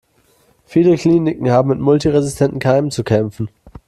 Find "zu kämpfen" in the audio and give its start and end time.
2.89-3.49